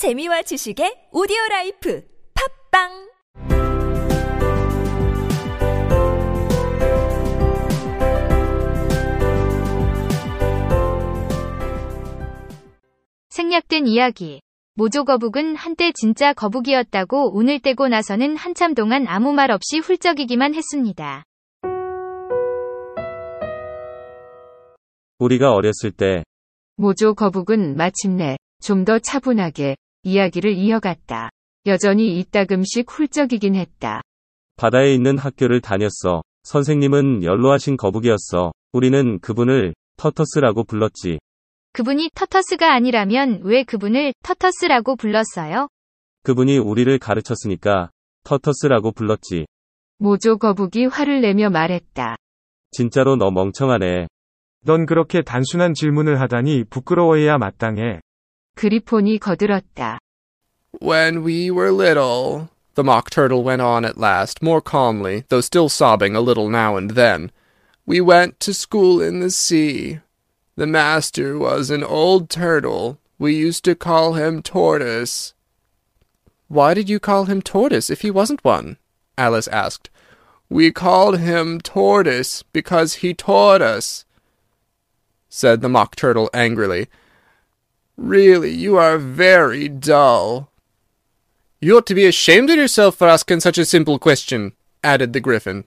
재미와 0.00 0.40
지식의 0.40 1.08
오디오 1.12 1.36
라이프 1.50 2.02
팝빵 2.72 2.88
생략된 13.28 13.86
이야기. 13.86 14.40
모조 14.72 15.04
거북은 15.04 15.54
한때 15.54 15.92
진짜 15.92 16.32
거북이었다고 16.32 17.36
오늘 17.36 17.60
떼고 17.60 17.88
나서는 17.88 18.36
한참 18.36 18.72
동안 18.72 19.04
아무 19.06 19.34
말 19.34 19.50
없이 19.50 19.80
훌쩍이기만 19.80 20.54
했습니다. 20.54 21.24
우리가 25.18 25.52
어렸을 25.52 25.90
때 25.90 26.24
모조 26.76 27.12
거북은 27.12 27.76
마침내 27.76 28.38
좀 28.62 28.84
더 28.84 28.98
차분하게 28.98 29.76
이야기를 30.02 30.52
이어갔다. 30.52 31.30
여전히 31.66 32.18
이따금씩 32.18 32.86
훌쩍이긴 32.90 33.54
했다. 33.54 34.02
바다에 34.56 34.94
있는 34.94 35.18
학교를 35.18 35.60
다녔어. 35.60 36.22
선생님은 36.44 37.22
연로하신 37.24 37.76
거북이였어. 37.76 38.52
우리는 38.72 39.18
그분을 39.20 39.74
터터스라고 39.96 40.64
불렀지. 40.64 41.18
그분이 41.72 42.10
터터스가 42.14 42.72
아니라면 42.72 43.40
왜 43.44 43.62
그분을 43.64 44.12
터터스라고 44.22 44.96
불렀어요? 44.96 45.68
그분이 46.22 46.58
우리를 46.58 46.98
가르쳤으니까 46.98 47.90
터터스라고 48.24 48.92
불렀지. 48.92 49.46
모조 49.98 50.38
거북이 50.38 50.86
화를 50.86 51.20
내며 51.20 51.50
말했다. 51.50 52.16
진짜로 52.70 53.16
너 53.16 53.30
멍청하네. 53.30 54.06
넌 54.64 54.86
그렇게 54.86 55.22
단순한 55.22 55.74
질문을 55.74 56.20
하다니 56.20 56.64
부끄러워해야 56.70 57.38
마땅해. 57.38 58.00
그리폰이 58.59 59.19
거들었다. 59.19 59.99
When 60.81 61.23
we 61.23 61.49
were 61.51 61.71
little, 61.71 62.49
the 62.75 62.83
Mock 62.83 63.09
Turtle 63.09 63.43
went 63.43 63.61
on 63.61 63.85
at 63.85 63.97
last, 63.97 64.41
more 64.41 64.61
calmly, 64.61 65.23
though 65.29 65.41
still 65.41 65.69
sobbing 65.69 66.15
a 66.15 66.21
little 66.21 66.49
now 66.49 66.75
and 66.75 66.91
then, 66.91 67.31
we 67.85 68.01
went 68.01 68.39
to 68.41 68.53
school 68.53 69.01
in 69.01 69.19
the 69.19 69.29
sea. 69.29 69.99
The 70.55 70.67
master 70.67 71.37
was 71.37 71.69
an 71.69 71.83
old 71.83 72.29
turtle. 72.29 72.99
We 73.19 73.35
used 73.35 73.63
to 73.65 73.75
call 73.75 74.13
him 74.13 74.41
Tortoise. 74.41 75.33
Why 76.47 76.73
did 76.73 76.89
you 76.89 76.99
call 76.99 77.25
him 77.25 77.41
Tortoise 77.41 77.89
if 77.89 78.01
he 78.01 78.11
wasn't 78.11 78.43
one? 78.43 78.77
Alice 79.17 79.47
asked. 79.47 79.89
We 80.49 80.71
called 80.71 81.19
him 81.19 81.59
Tortoise 81.59 82.43
because 82.53 82.95
he 82.95 83.13
taught 83.13 83.61
us, 83.61 84.05
said 85.29 85.61
the 85.61 85.69
Mock 85.69 85.95
Turtle 85.95 86.29
angrily. 86.33 86.87
Really, 87.99 88.51
you 88.51 88.77
are 88.77 88.97
very 88.97 89.69
dull. 89.69 90.51
You 91.61 91.77
ought 91.77 91.87
to 91.87 91.95
be 91.95 92.05
ashamed 92.05 92.49
of 92.49 92.57
yourself 92.57 92.95
for 92.95 93.07
asking 93.07 93.39
such 93.39 93.57
a 93.57 93.65
simple 93.65 93.97
question, 93.97 94.53
added 94.83 95.13
the 95.13 95.21
Gryphon. 95.21 95.63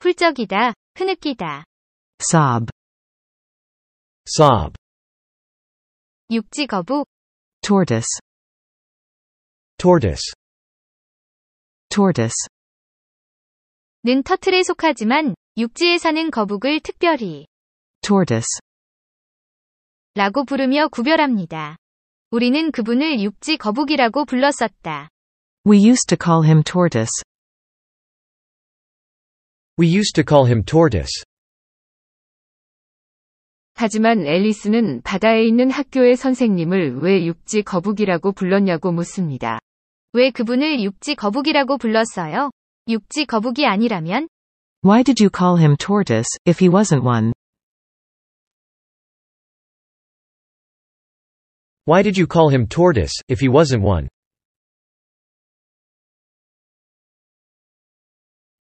훌쩍이다, 0.00 0.74
흐느끼다. 0.94 1.64
sob, 2.20 2.68
sob, 4.28 4.74
육지 6.30 6.66
거북, 6.66 7.06
tortoise, 7.62 8.20
tortoise, 9.78 10.32
tortoise, 11.88 12.48
는 14.04 14.22
터틀에 14.22 14.62
속하지만 14.62 15.34
육지에 15.56 15.96
사는 15.96 16.30
거북을 16.30 16.80
특별히 16.80 17.46
Tortoise, 18.01 18.59
라고 20.15 20.43
부르며 20.45 20.87
구별합니다. 20.89 21.77
우리는 22.31 22.71
그분을 22.71 23.21
육지 23.21 23.57
거북이라고 23.57 24.25
불렀었다. 24.25 25.09
we 25.67 25.77
used 25.79 26.07
to 26.07 26.17
call 26.21 26.45
him 26.45 26.63
tortoise, 26.63 27.23
We 29.79 29.87
used 29.95 30.13
to 30.15 30.25
call 30.27 30.45
him 30.45 30.65
Tortoise. 30.65 31.23
하지만 33.75 34.27
앨리스는 34.27 35.01
바다에 35.03 35.45
있는 35.45 35.71
학교의 35.71 36.17
선생님을 36.17 36.97
왜 37.01 37.25
육지 37.25 37.63
거북이라고 37.63 38.33
불렀냐고 38.33 38.91
묻습니다. 38.91 39.59
왜 40.11 40.31
그분을 40.31 40.83
육지 40.83 41.15
거북이라고 41.15 41.77
불렀어요? 41.77 42.51
육지 42.89 43.25
거북이 43.25 43.65
아니라면? 43.65 44.27
why 44.83 45.01
did 45.01 45.23
you 45.23 45.29
call 45.33 45.57
him 45.57 45.77
tortoise, 45.77 46.27
if 46.45 46.59
he 46.61 46.69
wasn't 46.69 47.05
one? 47.05 47.31
Why 51.88 52.02
did 52.02 52.16
you 52.16 52.26
call 52.26 52.50
him 52.50 52.66
Tortoise, 52.66 53.12
if 53.28 53.40
he 53.40 53.48
wasn't 53.48 53.82
one? 53.82 54.08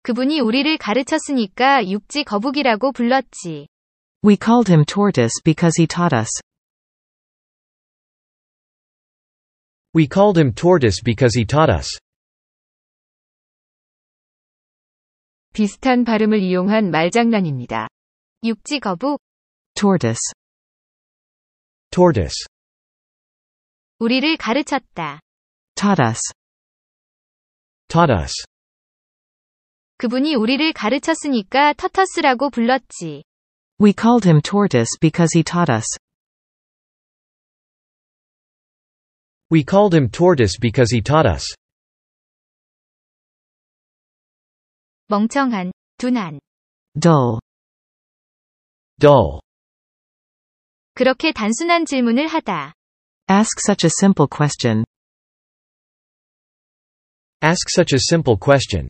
그분이 0.03 0.41
우리를 0.41 0.77
가르쳤으니까 0.77 1.87
육지 1.87 2.25
거북이라고 2.25 2.91
불렀지. 2.91 3.67
We 4.25 4.35
called 4.35 4.69
him 4.69 4.83
tortoise 4.85 5.41
because 5.43 5.79
he 5.79 5.87
taught 5.87 6.13
us. 6.13 6.29
We 9.95 10.07
called 10.11 10.37
him 10.37 10.53
Tortoise 10.53 11.01
because 11.03 11.37
he 11.37 11.45
taught 11.45 11.71
us. 11.71 11.87
비슷한 15.53 16.03
발음을 16.03 16.39
이용한 16.39 16.89
말장난입니다. 16.89 17.87
육지 18.43 18.79
거북, 18.79 19.21
Tortoise. 19.75 20.33
Tortoise. 21.91 22.45
우리를 23.98 24.36
가르쳤다. 24.36 25.20
Taught 25.74 26.02
us. 26.02 26.20
Taught 27.88 28.12
us. 28.12 28.32
그분이 29.96 30.34
우리를 30.36 30.72
가르쳤으니까 30.72 31.72
터터스라고 31.72 32.50
불렀지. 32.50 33.24
We 33.80 33.92
called 33.92 34.28
him 34.28 34.40
tortoise 34.40 34.96
because 35.00 35.36
he 35.36 35.42
taught 35.42 35.72
us. 35.72 35.84
We 39.50 39.64
called 39.64 39.96
him 39.96 40.10
Tortoise 40.10 40.58
because 40.60 40.94
he 40.94 41.00
taught 41.02 41.26
us. 41.26 41.54
멍청한, 45.06 45.72
둔한. 45.96 46.38
Dull. 47.00 47.40
Dull. 49.00 49.40
그렇게 50.92 51.32
단순한 51.32 51.86
질문을 51.86 52.26
하다. 52.26 52.74
Ask 53.27 53.59
such 53.59 53.85
a 53.85 53.89
simple 53.89 54.27
question. 54.27 54.83
Ask 57.41 57.69
such 57.69 57.93
a 57.93 57.99
simple 57.99 58.37
question. 58.39 58.87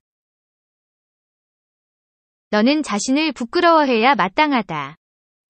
너는 2.50 2.84
자신을 2.84 3.32
부끄러워해야 3.32 4.16
마땅하다. 4.16 4.96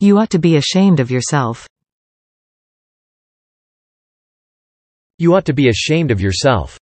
You 0.01 0.17
ought 0.17 0.29
to 0.29 0.39
be 0.39 0.55
ashamed 0.55 1.01
of 1.01 1.13
yourself. 1.13 1.67
You 5.19 5.33
ought 5.33 5.45
to 5.45 5.53
be 5.53 5.67
ashamed 5.67 6.13
of 6.13 6.21
yourself. 6.21 6.77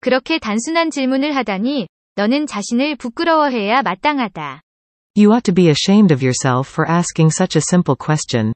그렇게 0.00 0.38
단순한 0.38 0.90
질문을 0.90 1.36
하다니, 1.36 1.86
너는 2.16 2.46
자신을 2.46 2.96
부끄러워해야 2.96 3.82
마땅하다. 3.82 4.62
You 5.17 5.33
ought 5.33 5.45
to 5.45 5.51
be 5.51 5.71
ashamed 5.71 6.11
of 6.11 6.21
yourself 6.21 6.67
for 6.67 6.87
asking 6.87 7.31
such 7.31 7.55
a 7.55 7.61
simple 7.61 7.95
question. 7.95 8.53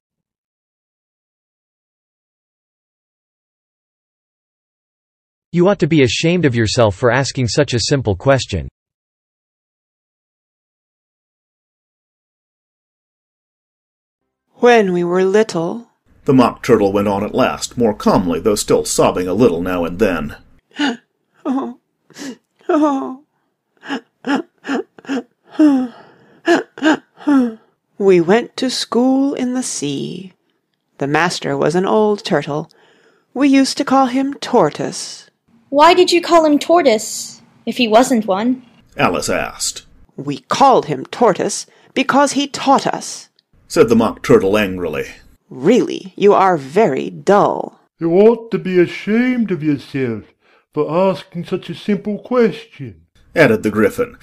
You 5.52 5.68
ought 5.68 5.80
to 5.80 5.88
be 5.88 6.04
ashamed 6.04 6.46
of 6.46 6.54
yourself 6.54 6.96
for 6.96 7.10
asking 7.10 7.48
such 7.48 7.74
a 7.74 7.80
simple 7.80 8.16
question. 8.16 8.68
When 14.58 14.94
we 14.94 15.04
were 15.04 15.24
little, 15.24 15.88
The 16.26 16.36
Mock 16.36 16.62
Turtle 16.62 16.94
went 16.94 17.08
on 17.08 17.24
at 17.24 17.34
last, 17.34 17.76
more 17.76 17.96
calmly, 17.96 18.40
though 18.40 18.54
still 18.54 18.86
sobbing 18.86 19.28
a 19.28 19.34
little 19.34 19.64
now 19.64 19.84
and 19.84 19.98
then. 19.98 20.36
oh, 21.44 21.80
oh, 22.70 23.24
we 27.98 28.22
went 28.22 28.58
to 28.58 28.70
school 28.70 29.34
in 29.34 29.54
the 29.54 29.64
sea. 29.64 30.34
The 30.98 31.08
master 31.08 31.58
was 31.58 31.76
an 31.76 31.86
old 31.86 32.24
turtle. 32.24 32.70
We 33.34 33.48
used 33.48 33.78
to 33.78 33.86
call 33.86 34.08
him 34.08 34.34
Tortoise. 34.36 35.30
Why 35.70 35.94
did 35.94 36.12
you 36.12 36.22
call 36.22 36.46
him 36.46 36.60
Tortoise, 36.60 37.42
if 37.66 37.78
he 37.78 37.88
wasn't 37.88 38.26
one? 38.26 38.64
Alice 38.98 39.30
asked. 39.30 39.86
We 40.18 40.40
called 40.40 40.88
him 40.88 41.06
Tortoise 41.06 41.66
because 41.94 42.34
he 42.34 42.48
taught 42.48 42.86
us. 42.86 43.30
Said 43.68 43.90
the 43.90 43.96
Mock 43.96 44.22
Turtle 44.22 44.58
angrily. 44.58 45.06
Really, 45.50 46.14
you 46.16 46.34
are 46.34 46.58
very 46.58 47.10
dull. 47.10 47.80
You 48.00 48.12
ought 48.14 48.52
to 48.52 48.58
be 48.58 48.80
ashamed 48.80 49.52
of 49.52 49.64
yourself 49.64 50.26
for 50.74 50.92
asking 50.92 51.46
such 51.46 51.70
a 51.70 51.76
simple 51.76 52.20
question, 52.20 53.06
Added 53.36 53.64
the 53.64 53.72
Gryphon, 53.72 54.18